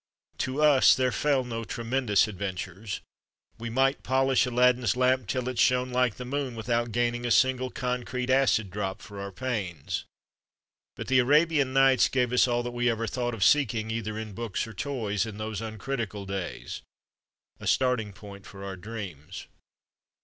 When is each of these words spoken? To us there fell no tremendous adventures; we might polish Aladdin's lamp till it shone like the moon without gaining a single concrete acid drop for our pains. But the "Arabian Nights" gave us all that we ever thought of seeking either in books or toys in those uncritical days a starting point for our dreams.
To 0.39 0.63
us 0.63 0.95
there 0.95 1.11
fell 1.11 1.43
no 1.43 1.63
tremendous 1.63 2.27
adventures; 2.27 3.01
we 3.59 3.69
might 3.69 4.01
polish 4.01 4.47
Aladdin's 4.47 4.95
lamp 4.97 5.27
till 5.27 5.47
it 5.47 5.59
shone 5.59 5.91
like 5.91 6.15
the 6.15 6.25
moon 6.25 6.55
without 6.55 6.91
gaining 6.91 7.23
a 7.23 7.29
single 7.29 7.69
concrete 7.69 8.31
acid 8.31 8.71
drop 8.71 8.99
for 8.99 9.21
our 9.21 9.31
pains. 9.31 10.05
But 10.95 11.05
the 11.07 11.19
"Arabian 11.19 11.71
Nights" 11.73 12.09
gave 12.09 12.33
us 12.33 12.47
all 12.47 12.63
that 12.63 12.71
we 12.71 12.89
ever 12.89 13.05
thought 13.05 13.35
of 13.35 13.43
seeking 13.43 13.91
either 13.91 14.17
in 14.17 14.33
books 14.33 14.65
or 14.65 14.73
toys 14.73 15.27
in 15.27 15.37
those 15.37 15.61
uncritical 15.61 16.25
days 16.25 16.81
a 17.59 17.67
starting 17.67 18.11
point 18.11 18.47
for 18.47 18.63
our 18.63 18.77
dreams. 18.77 19.45